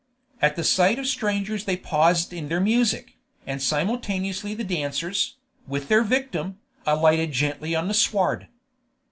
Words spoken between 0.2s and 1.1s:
At the sight of